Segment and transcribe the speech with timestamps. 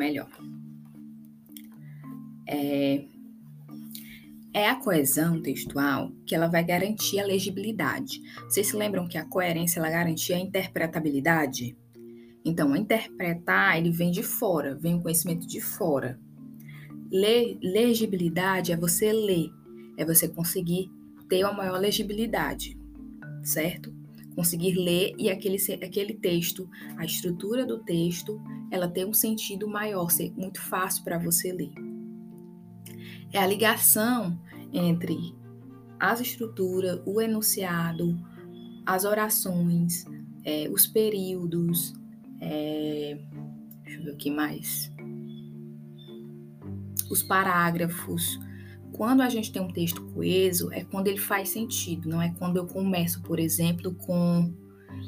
[0.00, 0.30] melhor.
[2.48, 3.04] É,
[4.52, 8.20] é a coesão textual que ela vai garantir a legibilidade.
[8.48, 11.76] Vocês se lembram que a coerência ela garantia a interpretabilidade?
[12.42, 16.18] Então, interpretar ele vem de fora, vem o conhecimento de fora.
[17.12, 19.50] Le, legibilidade é você ler,
[19.98, 20.90] é você conseguir
[21.28, 22.78] ter uma maior legibilidade,
[23.44, 23.99] certo?
[24.34, 28.40] Conseguir ler e aquele, aquele texto, a estrutura do texto,
[28.70, 31.72] ela tem um sentido maior, ser muito fácil para você ler.
[33.32, 34.40] É a ligação
[34.72, 35.34] entre
[35.98, 38.18] as estruturas, o enunciado,
[38.86, 40.04] as orações,
[40.44, 41.92] é, os períodos,
[42.40, 43.18] é,
[43.84, 44.90] deixa eu ver o que mais.
[47.10, 48.38] Os parágrafos.
[49.00, 52.58] Quando a gente tem um texto coeso, é quando ele faz sentido, não é quando
[52.58, 54.52] eu começo, por exemplo, com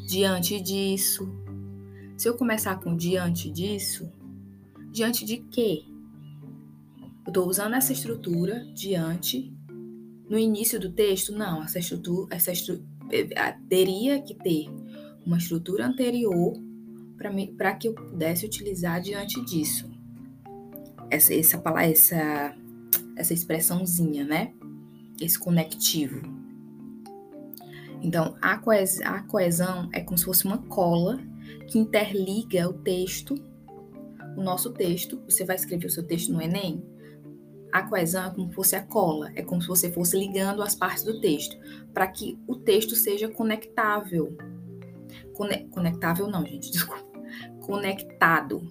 [0.09, 1.29] diante disso.
[2.17, 4.11] Se eu começar com diante disso,
[4.91, 5.85] diante de quê?
[7.27, 9.53] Eu estou usando essa estrutura diante
[10.27, 11.37] no início do texto?
[11.37, 14.71] Não, essa estrutura, essa estrutura eh, teria que ter
[15.27, 16.55] uma estrutura anterior
[17.59, 19.91] para que eu pudesse utilizar diante disso.
[21.11, 22.62] Essa, essa, essa,
[23.17, 24.53] essa expressãozinha, né?
[25.21, 26.21] Esse conectivo.
[28.03, 31.21] Então, a, coes, a coesão é como se fosse uma cola
[31.69, 33.35] que interliga o texto,
[34.37, 35.21] o nosso texto.
[35.27, 36.83] Você vai escrever o seu texto no Enem?
[37.71, 40.75] A coesão é como se fosse a cola, é como se você fosse ligando as
[40.75, 41.57] partes do texto,
[41.95, 44.37] para que o texto seja conectável.
[45.35, 47.13] Cone conectável não, gente, desculpa
[47.63, 48.67] conectado,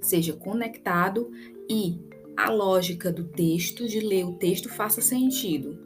[0.00, 1.30] seja conectado
[1.68, 2.00] e
[2.36, 5.78] a lógica do texto, de ler o texto, faça sentido.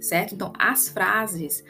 [0.00, 0.34] Certo?
[0.34, 1.64] Então, as frases,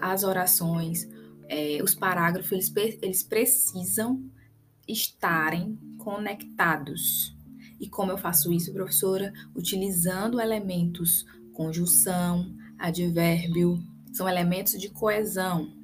[0.00, 1.08] as orações,
[1.48, 4.22] é, os parágrafos, eles, eles precisam
[4.86, 7.36] estarem conectados.
[7.80, 9.32] E como eu faço isso, professora?
[9.54, 11.24] Utilizando elementos
[11.58, 15.76] conjunção, advérbio, são elementos de coesão.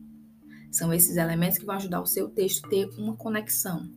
[0.71, 3.91] São esses elementos que vão ajudar o seu texto a ter uma conexão.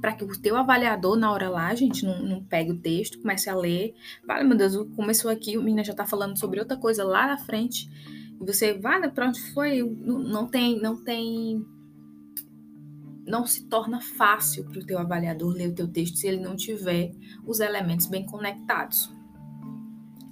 [0.00, 3.48] Para que o teu avaliador, na hora lá, gente, não, não pegue o texto, comece
[3.48, 3.94] a ler.
[4.26, 7.38] Vale, meu Deus, começou aqui, o menina já está falando sobre outra coisa lá na
[7.38, 7.88] frente.
[8.40, 9.82] E você para onde foi?
[9.82, 11.64] Não, não tem, não tem
[13.26, 16.54] não se torna fácil para o teu avaliador ler o teu texto se ele não
[16.54, 17.12] tiver
[17.44, 19.12] os elementos bem conectados.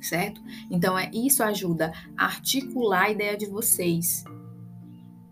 [0.00, 0.40] Certo?
[0.70, 4.22] Então, é isso ajuda a articular a ideia de vocês.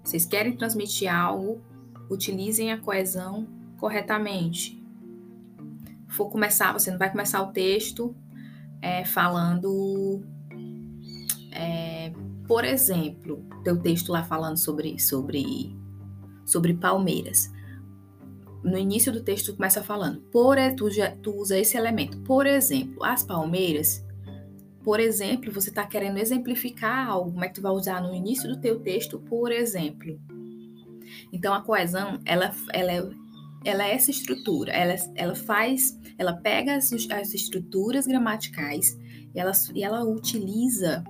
[0.02, 1.62] Vocês querem transmitir algo,
[2.10, 3.46] utilizem a coesão
[3.82, 4.80] corretamente.
[6.06, 8.14] For começar, você não vai começar o texto
[8.80, 10.22] é, falando,
[11.50, 12.12] é,
[12.46, 15.76] por exemplo, teu texto lá falando sobre sobre
[16.46, 17.52] sobre Palmeiras.
[18.62, 20.88] No início do texto começa falando, por tu,
[21.20, 22.20] tu usa esse elemento.
[22.20, 24.04] Por exemplo, as palmeiras
[24.84, 28.48] por exemplo, você está querendo exemplificar algo, como é que tu vai usar no início
[28.48, 30.20] do teu texto, por exemplo.
[31.32, 33.08] Então, a coesão, ela, ela, é,
[33.64, 38.98] ela é essa estrutura, ela, ela faz, ela pega as, as estruturas gramaticais
[39.34, 41.04] e ela, e ela utiliza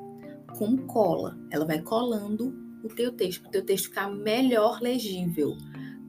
[0.57, 1.39] como cola.
[1.51, 2.55] Ela vai colando
[2.85, 5.57] o teu texto, para o teu texto ficar melhor legível,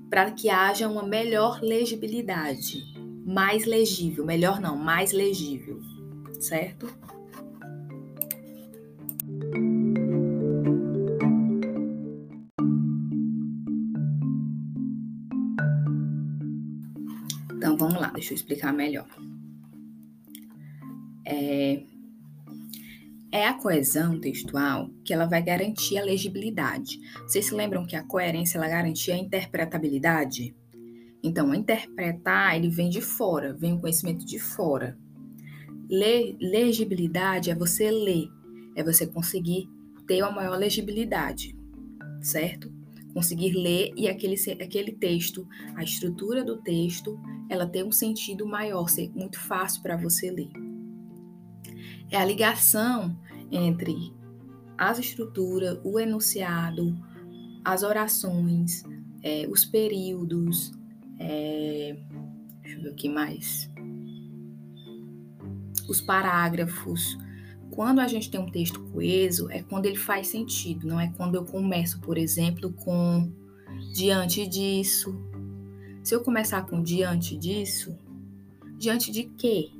[0.09, 2.83] para que haja uma melhor legibilidade,
[3.25, 5.79] mais legível, melhor não, mais legível,
[6.39, 6.87] certo?
[17.83, 19.07] Vamos lá, deixa eu explicar melhor.
[21.25, 21.83] É,
[23.31, 26.99] é a coesão textual que ela vai garantir a legibilidade.
[27.27, 30.55] Vocês se lembram que a coerência ela garantia a interpretabilidade?
[31.21, 34.97] Então, interpretar ele vem de fora, vem o conhecimento de fora.
[35.89, 38.27] Le, legibilidade é você ler,
[38.75, 39.69] é você conseguir
[40.07, 41.55] ter uma maior legibilidade,
[42.21, 42.72] certo?
[43.13, 47.19] Conseguir ler e aquele, aquele texto, a estrutura do texto,
[47.49, 50.51] ela tem um sentido maior, ser muito fácil para você ler.
[52.09, 53.17] É a ligação
[53.51, 54.13] entre
[54.77, 56.95] as estruturas, o enunciado,
[57.63, 58.83] as orações,
[59.21, 60.71] é, os períodos,
[61.19, 61.97] é,
[62.61, 63.69] deixa eu ver o que mais,
[65.87, 67.17] os parágrafos.
[67.73, 71.33] Quando a gente tem um texto coeso, é quando ele faz sentido, não é quando
[71.33, 73.31] eu começo, por exemplo, com
[73.95, 75.19] diante disso,
[76.03, 77.97] se eu começar com diante disso,
[78.77, 79.71] diante de quê?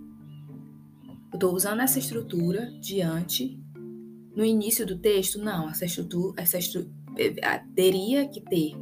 [1.32, 3.60] Eu estou usando essa estrutura diante
[4.36, 5.38] no início do texto?
[5.38, 6.96] Não, essa estrutura, essa estrutura
[7.76, 8.74] teria que ter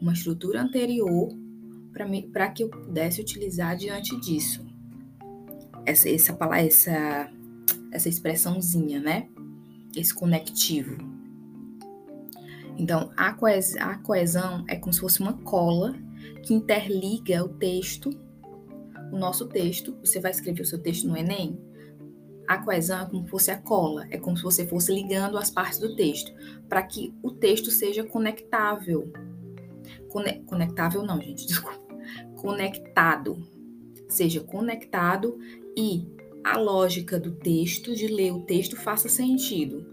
[0.00, 1.36] uma estrutura anterior
[2.32, 4.64] para que eu pudesse utilizar diante disso.
[5.84, 7.32] Essa, essa, essa,
[7.92, 9.28] essa expressãozinha, né?
[9.94, 10.96] Esse conectivo.
[12.76, 15.94] Então, a, coes, a coesão é como se fosse uma cola
[16.42, 18.10] que interliga o texto,
[19.12, 19.96] o nosso texto.
[20.02, 21.58] Você vai escrever o seu texto no Enem.
[22.48, 25.50] A coesão é como se fosse a cola, é como se você fosse ligando as
[25.50, 26.32] partes do texto,
[26.68, 29.12] para que o texto seja conectável.
[30.08, 31.80] Cone, conectável não, gente, desculpa.
[32.36, 33.46] Conectado.
[34.08, 35.38] Seja conectado
[35.76, 36.06] e
[36.44, 39.86] a lógica do texto, de ler o texto, faça sentido.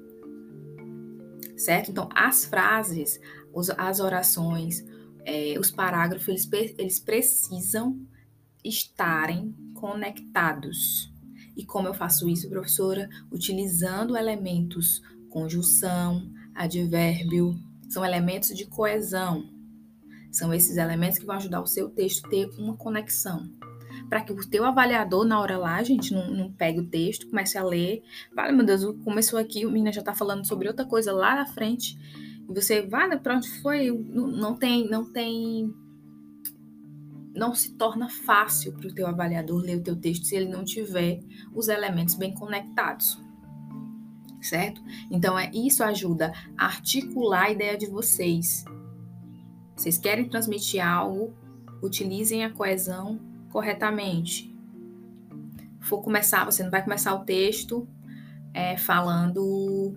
[1.55, 1.91] Certo?
[1.91, 3.19] Então, as frases,
[3.77, 4.83] as orações,
[5.25, 7.99] é, os parágrafos, eles, eles precisam
[8.63, 11.11] estarem conectados.
[11.55, 13.09] E como eu faço isso, professora?
[13.31, 17.55] Utilizando elementos conjunção, advérbio,
[17.89, 19.49] são elementos de coesão.
[20.31, 23.49] São esses elementos que vão ajudar o seu texto a ter uma conexão
[24.09, 27.57] para que o teu avaliador, na hora lá, gente, não, não pegue o texto, comece
[27.57, 28.01] a ler.
[28.33, 31.45] Vale, meu Deus, começou aqui, o menino já está falando sobre outra coisa lá na
[31.45, 31.95] frente.
[32.49, 33.91] E você né, para onde foi?
[33.91, 35.71] Não, não tem, não tem.
[37.35, 40.65] Não se torna fácil para o teu avaliador ler o teu texto se ele não
[40.65, 41.21] tiver
[41.53, 43.23] os elementos bem conectados.
[44.41, 44.81] Certo?
[45.11, 48.65] Então, é, isso ajuda a articular a ideia de vocês.
[49.75, 51.33] Vocês querem transmitir algo,
[51.83, 54.55] utilizem a coesão corretamente.
[55.81, 57.87] For começar, você não vai começar o texto
[58.53, 59.95] é, falando,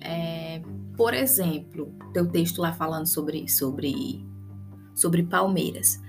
[0.00, 0.62] é,
[0.96, 4.24] por exemplo, teu texto lá falando sobre, sobre,
[4.94, 6.00] sobre Palmeiras.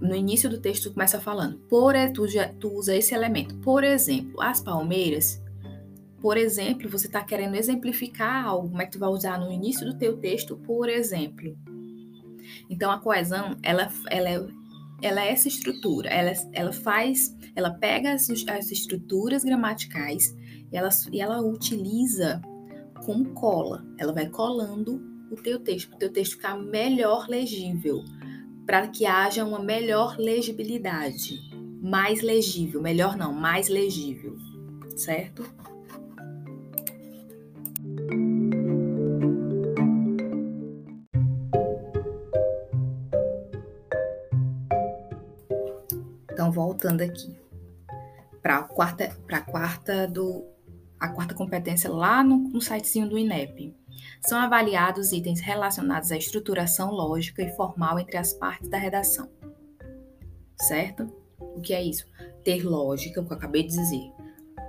[0.00, 2.26] No início do texto, tu começa falando, por, tu,
[2.58, 3.56] tu usa esse elemento.
[3.56, 5.42] Por exemplo, as palmeiras
[6.24, 9.84] por exemplo, você está querendo exemplificar algo, como é que tu vai usar no início
[9.84, 11.54] do teu texto, por exemplo.
[12.70, 14.46] Então, a coesão, ela, ela é
[15.04, 20.34] ela é essa estrutura, ela, ela faz, ela pega as, as estruturas gramaticais
[20.72, 22.40] e ela, e ela utiliza
[23.04, 23.84] como cola.
[23.98, 28.02] Ela vai colando o teu texto, para o teu texto ficar melhor legível,
[28.64, 31.38] para que haja uma melhor legibilidade,
[31.82, 34.38] mais legível, melhor não, mais legível,
[34.96, 35.44] certo?
[46.84, 47.34] Voltando aqui
[48.42, 50.44] para a quarta, para quarta do
[51.00, 53.74] a quarta competência lá no, no sitezinho do INEP.
[54.26, 59.28] São avaliados itens relacionados à estruturação lógica e formal entre as partes da redação.
[60.56, 61.10] Certo?
[61.38, 62.06] O que é isso?
[62.42, 64.12] Ter lógica, o que eu acabei de dizer.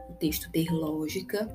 [0.10, 1.48] O texto ter lógica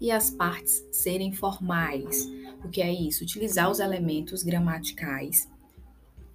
[0.00, 2.28] e as partes serem formais.
[2.64, 3.24] O que é isso?
[3.24, 5.48] Utilizar os elementos gramaticais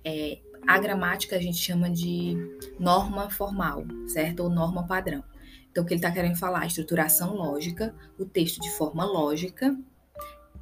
[0.03, 2.35] é, a gramática a gente chama de
[2.79, 4.41] norma formal, certo?
[4.41, 5.23] Ou norma padrão.
[5.69, 6.65] Então, o que ele está querendo falar?
[6.65, 9.77] Estruturação lógica, o texto de forma lógica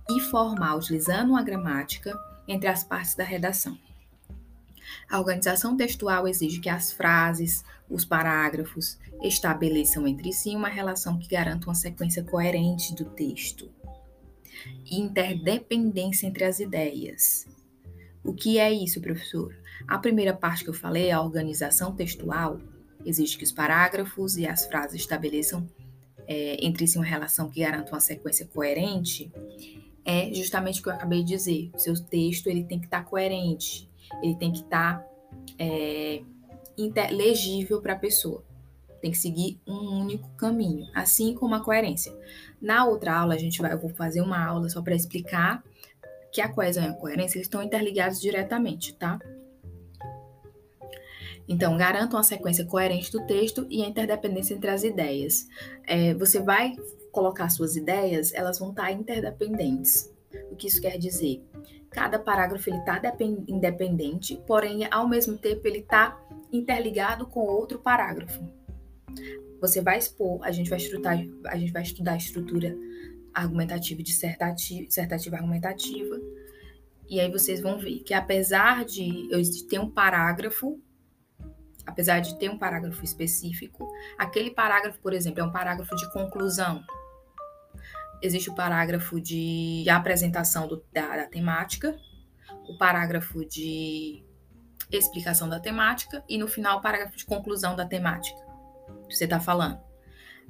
[0.09, 2.17] e formal, utilizando a gramática
[2.47, 3.77] entre as partes da redação.
[5.09, 11.27] A organização textual exige que as frases, os parágrafos estabeleçam entre si uma relação que
[11.27, 13.71] garanta uma sequência coerente do texto
[14.85, 17.47] e interdependência entre as ideias.
[18.23, 19.53] O que é isso, professor?
[19.87, 22.59] A primeira parte que eu falei, a organização textual,
[23.05, 25.67] exige que os parágrafos e as frases estabeleçam
[26.27, 29.31] é, entre si uma relação que garanta uma sequência coerente,
[30.05, 31.71] é justamente o que eu acabei de dizer.
[31.73, 33.89] O seu texto ele tem que estar tá coerente,
[34.21, 35.07] ele tem que estar tá,
[35.59, 36.21] é,
[37.11, 38.43] legível para a pessoa.
[39.01, 42.13] Tem que seguir um único caminho, assim como a coerência.
[42.61, 45.61] Na outra aula, a gente vai, eu vou fazer uma aula só para explicar
[46.31, 49.19] que a coesão e a coerência estão interligados diretamente, tá?
[51.47, 55.47] Então, garanta uma sequência coerente do texto e a interdependência entre as ideias.
[55.85, 56.73] É, você vai
[57.11, 60.11] colocar suas ideias, elas vão estar interdependentes.
[60.51, 61.43] O que isso quer dizer?
[61.89, 62.99] Cada parágrafo ele está
[63.47, 66.19] independente, porém, ao mesmo tempo, ele está
[66.51, 68.41] interligado com outro parágrafo.
[69.61, 72.75] Você vai expor, a gente vai estudar, a gente vai estudar a estrutura
[73.33, 76.19] argumentativa e dissertativa, dissertativa argumentativa.
[77.07, 80.81] E aí vocês vão ver que apesar de eu ter um parágrafo
[81.85, 83.87] apesar de ter um parágrafo específico,
[84.17, 86.83] aquele parágrafo, por exemplo, é um parágrafo de conclusão.
[88.21, 91.97] Existe o parágrafo de apresentação do, da, da temática,
[92.69, 94.23] o parágrafo de
[94.91, 98.39] explicação da temática e no final o parágrafo de conclusão da temática
[99.07, 99.79] que você está falando.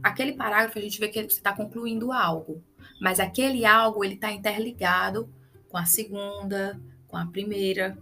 [0.01, 2.63] Aquele parágrafo a gente vê que você está concluindo algo,
[2.99, 5.31] mas aquele algo ele está interligado
[5.69, 7.97] com a segunda, com a primeira,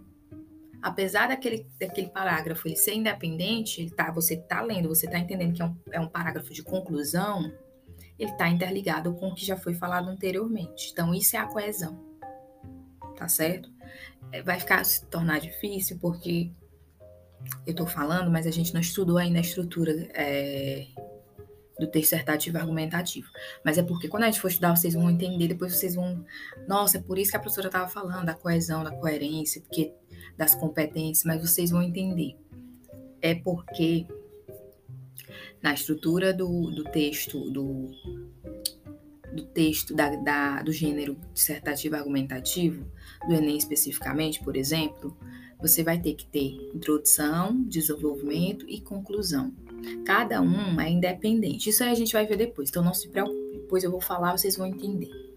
[0.82, 5.54] apesar daquele, daquele parágrafo ele ser independente, ele tá, você está lendo, você está entendendo
[5.54, 7.52] que é um, é um parágrafo de conclusão,
[8.18, 10.90] ele está interligado com o que já foi falado anteriormente.
[10.92, 12.04] Então, isso é a coesão.
[13.16, 13.70] Tá certo?
[14.32, 16.50] É, vai ficar se tornar difícil porque
[17.66, 20.86] eu estou falando, mas a gente não estudou ainda a estrutura é,
[21.78, 23.28] do dissertativo argumentativo.
[23.64, 26.24] Mas é porque quando a gente for estudar, vocês vão entender, depois vocês vão.
[26.66, 29.94] Nossa, é por isso que a professora estava falando da coesão, da coerência, porque
[30.36, 32.36] das competências, mas vocês vão entender.
[33.20, 34.06] É porque
[35.62, 37.90] na estrutura do, do texto, do,
[39.32, 42.84] do texto da, da, do gênero dissertativo argumentativo,
[43.26, 45.16] do Enem especificamente, por exemplo,
[45.60, 49.52] você vai ter que ter introdução, desenvolvimento e conclusão.
[50.04, 51.70] Cada um é independente.
[51.70, 53.52] Isso aí a gente vai ver depois, então não se preocupe.
[53.52, 55.31] Depois eu vou falar, vocês vão entender.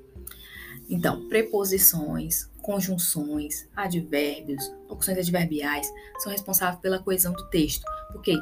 [0.89, 8.35] Então, preposições, conjunções, advérbios, locuções adverbiais são responsáveis pela coesão do texto, porque,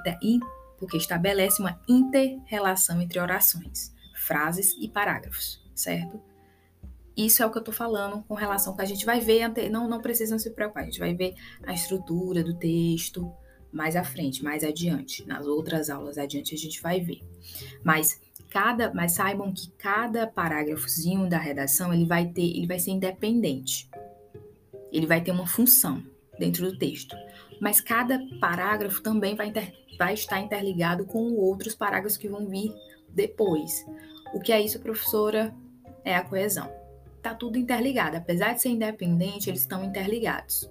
[0.77, 6.21] porque estabelece uma inter-relação entre orações, frases e parágrafos, certo?
[7.15, 9.88] Isso é o que eu estou falando com relação que a gente vai ver, não,
[9.88, 11.35] não precisam se preocupar, a gente vai ver
[11.65, 13.31] a estrutura do texto
[13.73, 15.25] mais à frente, mais adiante.
[15.27, 17.21] Nas outras aulas adiante a gente vai ver.
[17.83, 18.21] Mas
[18.53, 23.89] cada, mas saibam que cada parágrafozinho da redação ele vai ter, ele vai ser independente.
[24.91, 26.03] Ele vai ter uma função
[26.38, 27.15] dentro do texto.
[27.60, 32.72] Mas cada parágrafo também vai, inter, vai estar interligado com outros parágrafos que vão vir
[33.10, 33.83] depois.
[34.36, 35.51] O que é isso, professora?
[36.05, 36.72] É a coesão.
[37.24, 38.17] Tá tudo interligado.
[38.17, 40.69] Apesar de ser independente, eles estão interligados.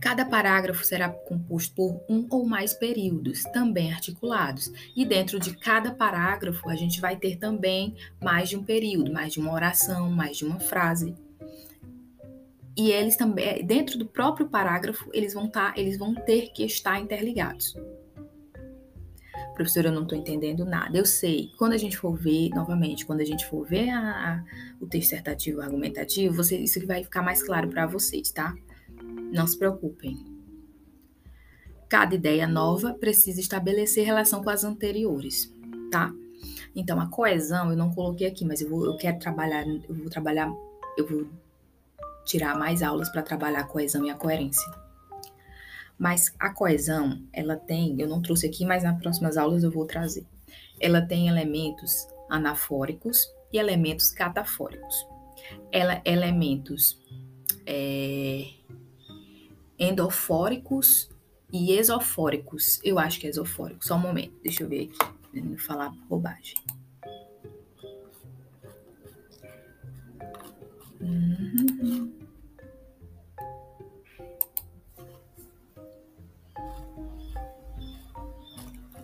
[0.00, 5.92] Cada parágrafo será composto por um ou mais períodos, também articulados, e dentro de cada
[5.92, 10.36] parágrafo a gente vai ter também mais de um período, mais de uma oração, mais
[10.36, 11.14] de uma frase.
[12.76, 16.98] E eles também, dentro do próprio parágrafo, eles vão, tá, eles vão ter que estar
[16.98, 17.76] interligados.
[19.54, 20.96] Professora, eu não estou entendendo nada.
[20.96, 24.44] Eu sei, quando a gente for ver, novamente, quando a gente for ver a, a,
[24.80, 28.54] o texto dissertativo argumentativo, você, isso vai ficar mais claro para vocês, tá?
[29.32, 30.18] Não se preocupem.
[31.88, 35.52] Cada ideia nova precisa estabelecer relação com as anteriores,
[35.90, 36.12] tá?
[36.74, 40.08] Então, a coesão eu não coloquei aqui, mas eu, vou, eu quero trabalhar, eu vou
[40.08, 40.52] trabalhar,
[40.96, 41.26] eu vou
[42.24, 44.70] tirar mais aulas para trabalhar a coesão e a coerência.
[45.98, 49.84] Mas a coesão, ela tem, eu não trouxe aqui, mas nas próximas aulas eu vou
[49.84, 50.24] trazer.
[50.80, 55.06] Ela tem elementos anafóricos e elementos catafóricos.
[55.72, 56.98] Ela elementos
[57.66, 58.46] é,
[59.80, 61.08] endofóricos
[61.50, 62.78] e esofóricos.
[62.84, 63.84] Eu acho que é esofórico.
[63.84, 64.98] Só um momento, deixa eu ver aqui,
[65.32, 66.54] pra não falar bobagem.
[71.00, 72.12] Uhum.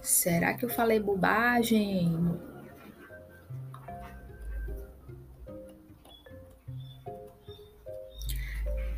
[0.02, 2.14] Será que eu falei bobagem?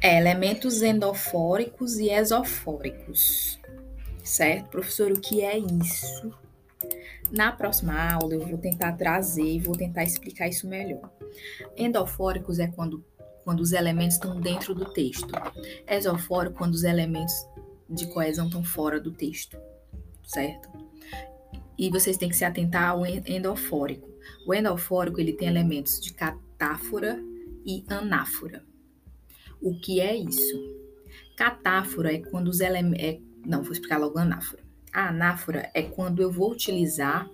[0.09, 3.61] É, elementos endofóricos e esofóricos.
[4.25, 4.71] Certo?
[4.71, 6.33] Professor, o que é isso?
[7.31, 11.11] Na próxima aula eu vou tentar trazer e vou tentar explicar isso melhor.
[11.77, 13.05] Endofóricos é quando,
[13.45, 15.31] quando os elementos estão dentro do texto.
[15.87, 17.35] Esofórico quando os elementos
[17.87, 19.59] de coesão estão fora do texto,
[20.25, 20.71] certo?
[21.77, 24.09] E vocês têm que se atentar ao endofórico.
[24.47, 27.23] O endofórico ele tem elementos de catáfora
[27.67, 28.67] e anáfora.
[29.61, 30.79] O que é isso?
[31.37, 33.05] Catáfora é quando os elementos.
[33.05, 34.63] É, não, vou explicar logo a anáfora.
[34.93, 37.29] A anáfora é quando eu vou utilizar.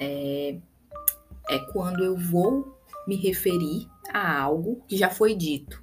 [0.00, 0.58] É,
[1.48, 5.82] é quando eu vou me referir a algo que já foi dito.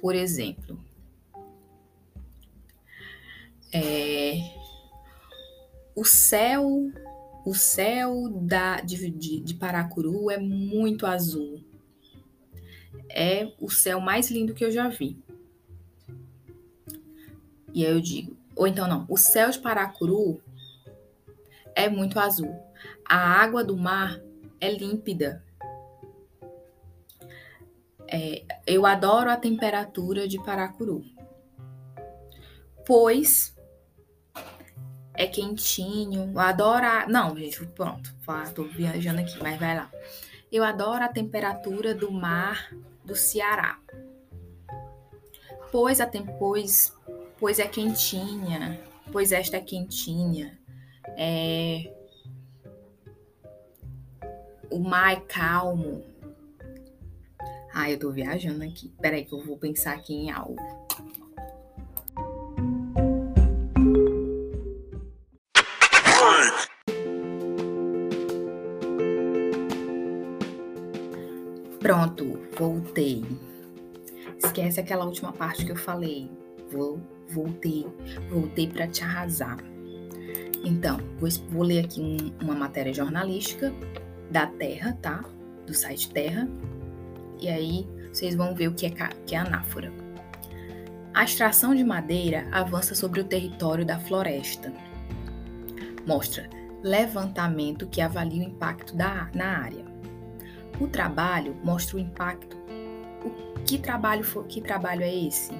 [0.00, 0.78] Por exemplo,
[3.72, 4.40] é,
[5.94, 6.90] o céu,
[7.44, 11.69] o céu da, de, de, de Paracuru é muito azul
[13.10, 15.18] é o céu mais lindo que eu já vi.
[17.72, 20.40] E aí eu digo, ou então não, o céu de Paracuru
[21.74, 22.54] é muito azul.
[23.04, 24.20] A água do mar
[24.60, 25.44] é límpida.
[28.12, 31.04] É, eu adoro a temperatura de Paracuru,
[32.84, 33.56] pois
[35.14, 36.32] é quentinho.
[36.32, 37.06] Eu adoro a...
[37.06, 38.12] Não, gente, pronto.
[38.54, 39.90] Tô viajando aqui, mas vai lá.
[40.50, 42.74] Eu adoro a temperatura do mar
[43.10, 43.76] do Ceará.
[45.72, 46.06] Pois, a
[46.38, 46.96] pois,
[47.38, 50.56] pois é quentinha, pois esta é quentinha.
[51.16, 51.92] É...
[54.70, 56.04] O mar é calmo.
[57.72, 58.92] A Ah, eu tô viajando aqui.
[59.00, 60.56] Peraí que eu vou pensar aqui em algo.
[74.90, 76.28] Aquela última parte que eu falei.
[76.72, 77.86] Vou, voltei,
[78.28, 79.58] voltei para te arrasar.
[80.64, 83.72] Então, vou, vou ler aqui um, uma matéria jornalística
[84.30, 85.24] da Terra, tá?
[85.64, 86.48] Do site Terra.
[87.40, 88.90] E aí vocês vão ver o que é,
[89.24, 89.92] que é anáfora.
[91.14, 94.72] A extração de madeira avança sobre o território da floresta.
[96.04, 96.50] Mostra
[96.82, 99.84] levantamento que avalia o impacto da, na área.
[100.80, 102.59] O trabalho mostra o impacto.
[103.66, 105.52] Que trabalho que trabalho é esse?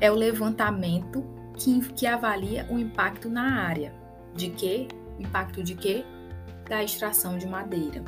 [0.00, 1.24] É o levantamento
[1.56, 3.94] que, que avalia o impacto na área.
[4.34, 4.88] De quê?
[5.18, 6.04] Impacto de quê?
[6.68, 8.04] Da extração de madeira.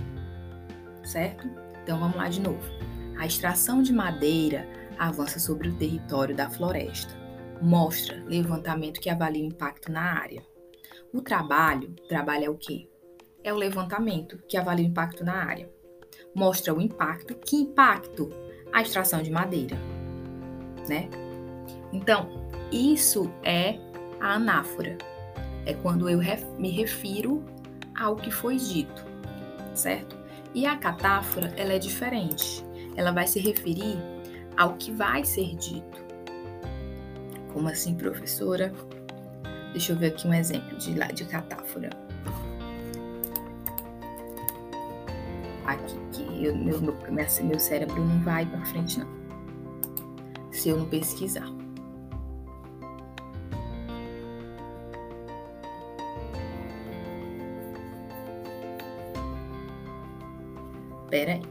[1.02, 1.48] Certo?
[1.82, 2.64] Então vamos lá de novo.
[3.18, 7.14] A extração de madeira avança sobre o território da floresta.
[7.62, 10.42] Mostra levantamento que avalia o impacto na área.
[11.12, 12.88] O trabalho, trabalho é o quê?
[13.42, 15.74] É o levantamento que avalia o impacto na área
[16.34, 17.34] mostra o impacto.
[17.34, 18.30] Que impacto?
[18.74, 19.78] A extração de madeira,
[20.88, 21.08] né?
[21.92, 22.28] Então,
[22.72, 23.78] isso é
[24.20, 24.98] a anáfora.
[25.64, 26.18] É quando eu
[26.58, 27.42] me refiro
[27.96, 29.06] ao que foi dito,
[29.74, 30.16] certo?
[30.52, 32.64] E a catáfora, ela é diferente.
[32.96, 33.96] Ela vai se referir
[34.56, 36.04] ao que vai ser dito.
[37.52, 38.72] Como assim, professora?
[39.72, 41.90] Deixa eu ver aqui um exemplo de, de catáfora.
[45.66, 46.97] Aqui, que eu, meu, meu,
[47.44, 49.09] meu cérebro não vai para frente, não.
[50.52, 51.49] Se eu não pesquisar.
[61.11, 61.42] Pera aí.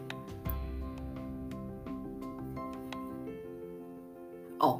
[4.59, 4.79] Ó.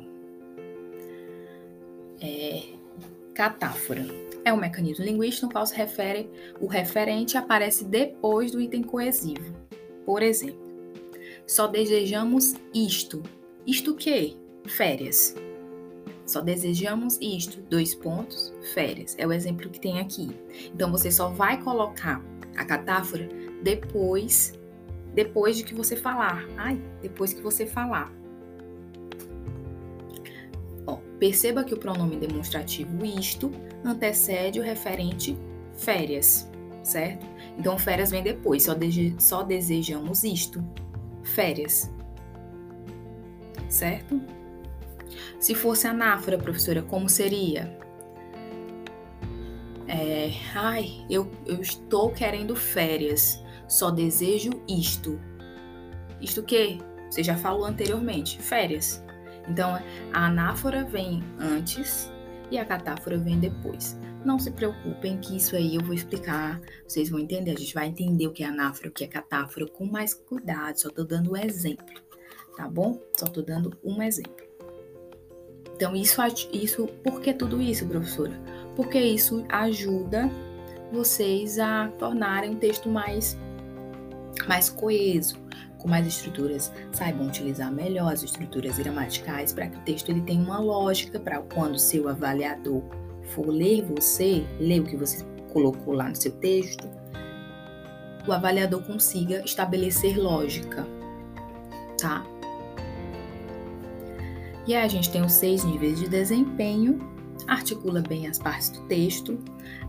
[2.22, 2.64] É,
[3.34, 6.30] catáfora é um mecanismo linguístico no qual se refere
[6.60, 9.56] o referente aparece depois do item coesivo.
[10.06, 10.62] Por exemplo,
[11.48, 13.24] só desejamos isto.
[13.66, 14.36] Isto o quê?
[14.66, 15.36] Férias.
[16.26, 17.62] Só desejamos isto.
[17.70, 19.16] Dois pontos, férias.
[19.18, 20.30] É o exemplo que tem aqui.
[20.74, 22.24] Então você só vai colocar
[22.56, 23.28] a catáfora
[23.62, 24.54] depois
[25.14, 26.46] depois de que você falar.
[26.58, 28.12] Ai, depois que você falar.
[31.20, 33.52] Perceba que o pronome demonstrativo isto
[33.84, 35.38] antecede o referente
[35.78, 36.50] férias,
[36.84, 37.26] certo?
[37.58, 40.64] Então, férias vem depois, só, de, só desejamos isto,
[41.24, 41.92] férias,
[43.70, 44.22] certo?
[45.40, 47.78] Se fosse anáfora, professora, como seria?
[49.88, 55.20] É, ai, eu, eu estou querendo férias, só desejo isto.
[56.22, 56.78] Isto o quê?
[57.10, 59.03] Você já falou anteriormente, férias.
[59.48, 59.78] Então,
[60.14, 62.12] a anáfora vem antes
[62.50, 63.98] e a catáfora vem depois.
[64.24, 67.52] Não se preocupem que isso aí eu vou explicar, vocês vão entender.
[67.52, 70.80] A gente vai entender o que é anáfora, o que é catáfora com mais cuidado,
[70.80, 71.86] só tô dando um exemplo,
[72.56, 73.02] tá bom?
[73.18, 74.46] Só tô dando um exemplo.
[75.76, 76.22] Então, isso,
[76.54, 78.40] isso, por que tudo isso, professora?
[78.76, 80.30] Porque isso ajuda
[80.92, 83.38] vocês a tornarem o texto mais,
[84.48, 85.43] mais coeso,
[85.88, 90.60] mais estruturas, saibam utilizar melhor as estruturas gramaticais para que o texto ele tenha uma
[90.60, 92.82] lógica para quando seu avaliador
[93.34, 96.90] for ler você, ler o que você colocou lá no seu texto,
[98.28, 100.86] o avaliador consiga estabelecer lógica,
[101.98, 102.26] tá?
[104.66, 107.13] E aí a gente tem os seis níveis de desempenho,
[107.48, 109.38] articula bem as partes do texto,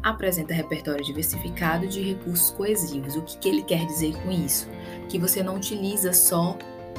[0.03, 3.17] apresenta repertório diversificado de recursos coesivos.
[3.17, 4.69] O que, que ele quer dizer com isso?
[5.09, 6.57] Que você não utiliza só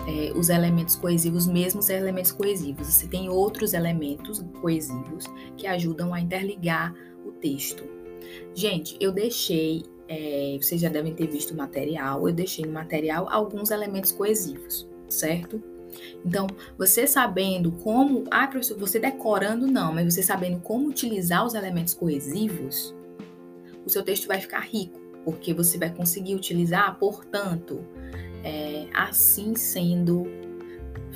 [0.07, 2.87] é, os elementos coesivos, mesmos elementos coesivos.
[2.87, 5.25] Você tem outros elementos coesivos
[5.57, 6.93] que ajudam a interligar
[7.25, 7.83] o texto.
[8.53, 13.27] Gente, eu deixei, é, vocês já devem ter visto o material, eu deixei no material
[13.29, 15.61] alguns elementos coesivos, certo?
[16.25, 18.23] Então, você sabendo como.
[18.31, 22.95] Ah, professor, você decorando não, mas você sabendo como utilizar os elementos coesivos,
[23.85, 27.81] o seu texto vai ficar rico, porque você vai conseguir utilizar, portanto,
[28.43, 30.25] é, assim sendo,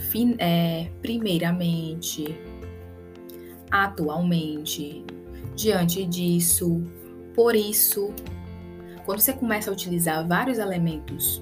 [0.10, 2.38] fin, é, primeiramente,
[3.72, 5.04] atualmente,
[5.56, 6.84] diante disso,
[7.34, 8.14] por isso.
[9.06, 11.42] Quando você começa a utilizar vários elementos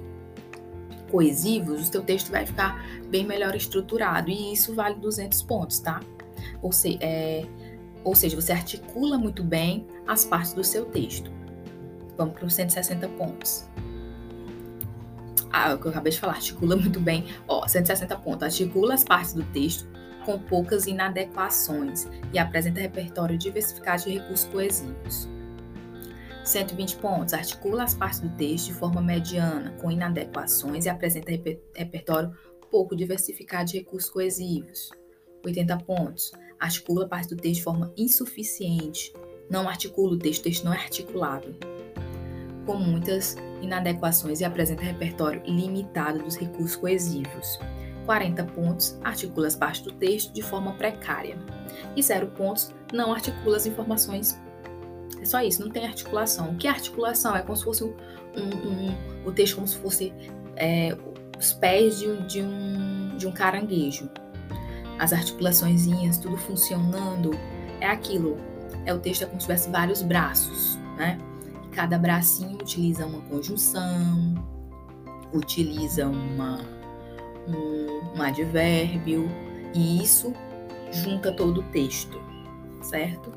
[1.10, 4.30] coesivos, o seu texto vai ficar bem melhor estruturado.
[4.30, 6.00] E isso vale 200 pontos, tá?
[6.62, 7.46] Ou, se, é,
[8.04, 11.32] ou seja, você articula muito bem as partes do seu texto.
[12.18, 13.68] Vamos para os 160 pontos.
[15.52, 17.26] Ah, o que eu acabei de falar, articula muito bem.
[17.48, 18.44] Ó, 160 pontos.
[18.44, 19.88] Articula as partes do texto
[20.26, 25.30] com poucas inadequações e apresenta repertório diversificado de recursos coesivos.
[26.48, 27.34] 120 pontos.
[27.34, 32.32] Articula as partes do texto de forma mediana, com inadequações e apresenta reper repertório
[32.72, 34.92] pouco diversificado de recursos coesivos.
[35.46, 36.32] 80 pontos.
[36.60, 39.14] Articula parte do texto de forma insuficiente.
[39.50, 41.56] Não articula o texto, o texto não é articulado.
[42.66, 47.60] Com muitas inadequações e apresenta repertório limitado dos recursos coesivos.
[48.06, 51.38] 40 pontos, articula as partes do texto de forma precária.
[51.96, 54.40] E 0 pontos, não articula as informações.
[55.22, 56.52] É só isso, não tem articulação.
[56.52, 57.36] O que é articulação?
[57.36, 57.94] É como se fosse um,
[58.36, 60.14] um, um o texto como se fosse
[60.56, 60.96] é,
[61.38, 64.10] os pés de, de, um, de um caranguejo.
[65.00, 67.32] As articulaçõezinhas, tudo funcionando.
[67.80, 68.38] É aquilo.
[68.86, 71.20] É o texto é como se tivesse vários braços, né?
[71.72, 74.34] Cada bracinho utiliza uma conjunção,
[75.32, 76.60] utiliza uma,
[77.48, 79.30] um, um advérbio,
[79.76, 80.34] e isso
[80.92, 82.20] junta todo o texto,
[82.82, 83.32] certo?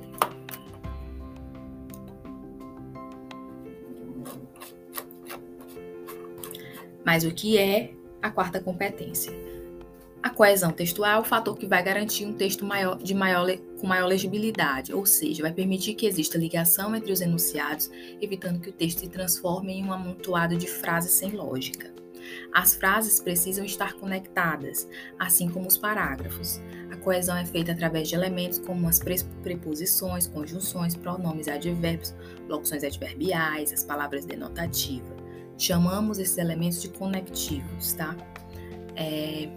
[7.10, 7.90] Mas o que é
[8.22, 9.32] a quarta competência?
[10.22, 13.48] A coesão textual é o fator que vai garantir um texto maior, de maior,
[13.80, 17.90] com maior legibilidade, ou seja, vai permitir que exista ligação entre os enunciados,
[18.22, 21.92] evitando que o texto se transforme em um amontoado de frases sem lógica.
[22.52, 26.60] As frases precisam estar conectadas, assim como os parágrafos.
[26.92, 29.00] A coesão é feita através de elementos como as
[29.42, 32.14] preposições, conjunções, pronomes advérbios,
[32.48, 35.19] locuções adverbiais, as palavras denotativas.
[35.60, 38.16] Chamamos esses elementos de conectivos, tá?
[38.96, 39.48] É,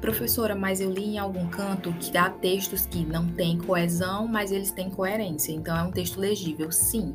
[0.00, 4.50] Professora, mas eu li em algum canto que há textos que não têm coesão, mas
[4.50, 5.52] eles têm coerência.
[5.52, 6.72] Então é um texto legível.
[6.72, 7.12] Sim.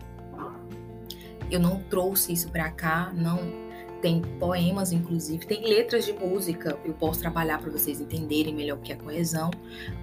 [1.49, 3.39] Eu não trouxe isso para cá, não
[4.01, 6.77] tem poemas inclusive, tem letras de música.
[6.85, 9.49] Eu posso trabalhar para vocês entenderem melhor o que é coesão,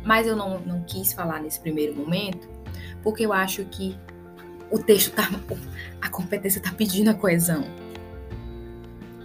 [0.04, 2.48] mas eu não, não quis falar nesse primeiro momento,
[3.02, 3.96] porque eu acho que
[4.70, 5.28] o texto tá
[6.00, 7.64] a competência está pedindo a coesão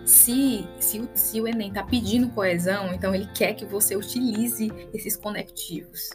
[0.08, 5.18] se, se, se o Enem está pedindo coesão, então ele quer que você utilize esses
[5.18, 6.12] conectivos.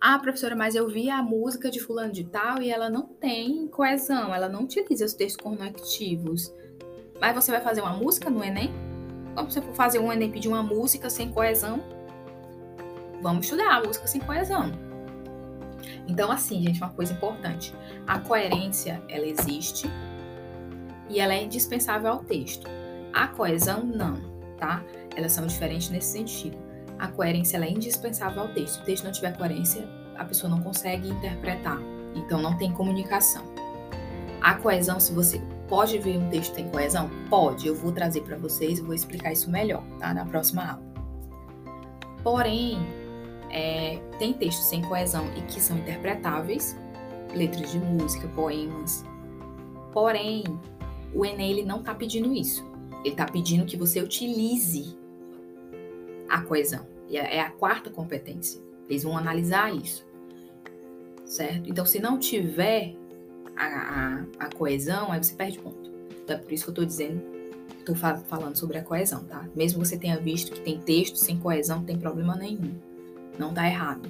[0.00, 3.68] Ah, professora, mas eu vi a música de fulano de tal e ela não tem
[3.68, 6.52] coesão, ela não utiliza os textos conectivos.
[7.20, 8.74] Mas você vai fazer uma música no Enem?
[9.32, 11.80] Quando você for fazer um Enem pedir uma música sem coesão,
[13.22, 14.72] vamos estudar a música sem coesão.
[16.08, 17.72] Então, assim, gente, uma coisa importante.
[18.08, 19.88] A coerência, ela existe,
[21.08, 22.68] e ela é indispensável ao texto.
[23.12, 24.16] A coesão, não,
[24.58, 24.82] tá?
[25.16, 26.56] Elas são diferentes nesse sentido.
[26.98, 28.74] A coerência é indispensável ao texto.
[28.74, 31.78] Se o texto não tiver coerência, a pessoa não consegue interpretar.
[32.14, 33.42] Então, não tem comunicação.
[34.40, 37.66] A coesão, se você pode ver um texto tem coesão, pode.
[37.66, 40.14] Eu vou trazer para vocês, eu vou explicar isso melhor, tá?
[40.14, 40.86] Na próxima aula.
[42.22, 42.78] Porém,
[43.50, 46.76] é, tem textos sem coesão e que são interpretáveis,
[47.34, 49.04] letras de música, poemas.
[49.92, 50.44] Porém,
[51.14, 52.64] o Enem ele não está pedindo isso.
[53.00, 54.96] Ele está pedindo que você utilize
[56.28, 56.86] a coesão.
[57.10, 58.60] É, é a quarta competência.
[58.88, 60.06] Eles vão analisar isso.
[61.24, 61.68] Certo?
[61.68, 62.94] Então, se não tiver
[63.56, 65.90] a, a, a coesão, aí você perde ponto.
[66.22, 67.22] Então, é por isso que eu estou dizendo,
[67.78, 69.48] estou falando sobre a coesão, tá?
[69.54, 72.74] Mesmo você tenha visto que tem texto sem coesão, não tem problema nenhum.
[73.38, 74.08] Não está errado.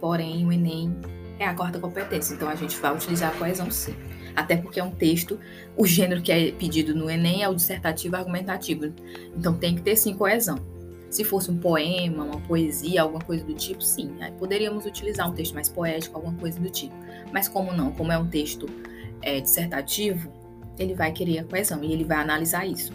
[0.00, 0.96] Porém, o Enem
[1.38, 2.34] é a quarta competência.
[2.34, 3.94] Então, a gente vai utilizar a coesão sim
[4.34, 5.38] até porque é um texto,
[5.76, 8.92] o gênero que é pedido no Enem é o dissertativo argumentativo.
[9.36, 10.58] Então tem que ter sim coesão.
[11.08, 15.34] Se fosse um poema, uma poesia, alguma coisa do tipo, sim, aí poderíamos utilizar um
[15.34, 16.94] texto mais poético, alguma coisa do tipo.
[17.32, 18.66] Mas como não, como é um texto
[19.22, 20.32] é, dissertativo,
[20.76, 22.92] ele vai querer a coesão e ele vai analisar isso.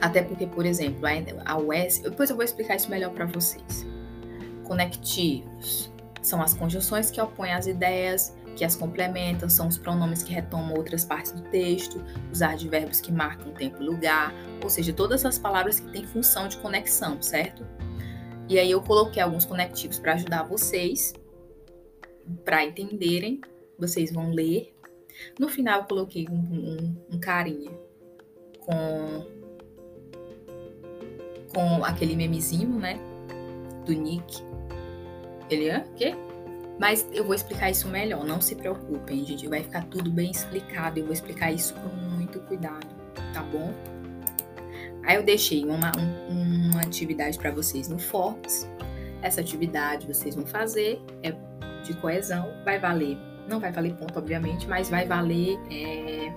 [0.00, 1.00] Até porque, por exemplo,
[1.44, 3.84] a UES, depois eu vou explicar isso melhor para vocês.
[4.62, 10.32] Conectivos são as conjunções que opõem as ideias que as complementam, são os pronomes que
[10.32, 15.24] retomam outras partes do texto, os advérbios que marcam tempo e lugar, ou seja, todas
[15.24, 17.64] as palavras que têm função de conexão, certo?
[18.48, 21.14] E aí eu coloquei alguns conectivos para ajudar vocês,
[22.44, 23.40] para entenderem,
[23.78, 24.74] vocês vão ler.
[25.38, 27.70] No final eu coloquei um, um, um carinha
[28.58, 29.24] com,
[31.54, 32.98] com aquele memezinho, né?
[33.86, 34.42] Do Nick.
[35.48, 36.16] Ele é o quê?
[36.78, 39.48] Mas eu vou explicar isso melhor, não se preocupem, gente.
[39.48, 41.00] Vai ficar tudo bem explicado.
[41.00, 42.86] Eu vou explicar isso com muito cuidado,
[43.34, 43.74] tá bom?
[45.04, 48.68] Aí eu deixei uma, um, uma atividade para vocês no Fortes.
[49.22, 51.34] Essa atividade vocês vão fazer, é
[51.82, 56.32] de coesão, vai valer, não vai valer ponto, obviamente, mas vai valer é,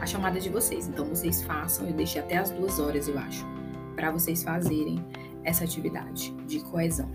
[0.00, 0.88] a chamada de vocês.
[0.88, 3.46] Então vocês façam, eu deixei até as duas horas, eu acho,
[3.94, 5.02] para vocês fazerem
[5.44, 7.08] essa atividade de coesão.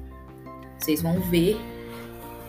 [0.80, 1.58] Vocês vão ver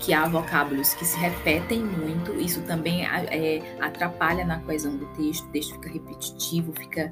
[0.00, 5.46] que há vocábulos que se repetem muito, isso também é, atrapalha na coesão do texto,
[5.46, 7.10] o texto fica repetitivo, fica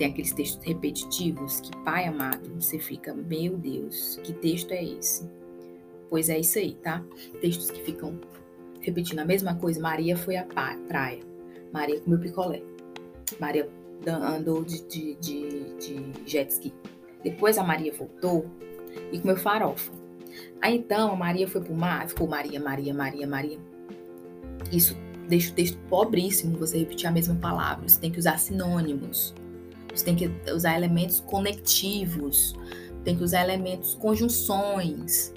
[0.00, 5.28] tem aqueles textos repetitivos que, pai amado, você fica, meu Deus, que texto é esse?
[6.08, 7.04] Pois é isso aí, tá?
[7.42, 8.18] Textos que ficam
[8.80, 9.78] repetindo a mesma coisa.
[9.78, 10.44] Maria foi à
[10.88, 11.20] praia.
[11.70, 12.62] Maria comeu picolé.
[13.38, 13.68] Maria
[14.06, 16.72] andou de, de, de, de jet ski.
[17.22, 18.46] Depois a Maria voltou
[19.12, 19.92] e comeu farofa.
[20.60, 23.58] Aí então a Maria foi pro mar, ficou Maria, Maria, Maria, Maria.
[24.70, 24.96] Isso
[25.28, 27.88] deixa o texto pobríssimo você repetir a mesma palavra.
[27.88, 29.34] Você tem que usar sinônimos.
[29.94, 32.54] Você tem que usar elementos conectivos,
[33.04, 35.34] tem que usar elementos conjunções,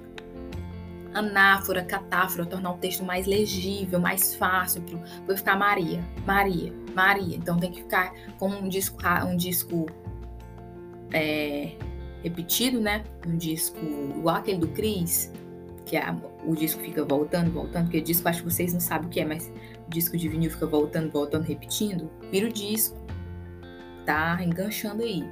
[1.13, 4.83] anáfora, catáfora, tornar o texto mais legível, mais fácil,
[5.25, 7.35] para ficar Maria, Maria, Maria.
[7.35, 9.87] Então tem que ficar como um disco, um disco
[11.11, 11.71] é,
[12.23, 13.03] repetido, né?
[13.27, 13.77] Um disco
[14.17, 15.31] igual aquele do Cris,
[15.85, 16.03] que é,
[16.45, 19.25] o disco fica voltando, voltando, porque disco acho que vocês não sabem o que é,
[19.25, 19.51] mas
[19.85, 23.03] o disco de vinil fica voltando, voltando, repetindo, vira o disco
[24.05, 25.23] tá enganchando aí.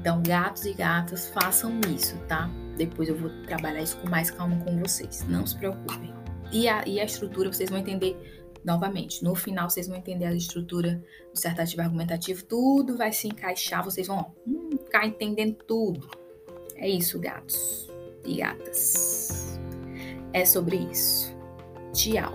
[0.00, 2.48] Então, gatos e gatas, façam isso, tá?
[2.76, 5.26] Depois eu vou trabalhar isso com mais calma com vocês.
[5.28, 6.14] Não se preocupem.
[6.52, 8.16] E a, e a estrutura vocês vão entender
[8.64, 9.22] novamente.
[9.24, 12.44] No final, vocês vão entender a estrutura dissertativo argumentativo.
[12.44, 13.84] Tudo vai se encaixar.
[13.84, 14.50] Vocês vão ó,
[14.88, 16.08] ficar entendendo tudo.
[16.76, 17.88] É isso, gatos
[18.24, 19.58] e gatas.
[20.32, 21.36] É sobre isso.
[21.92, 22.32] Tchau.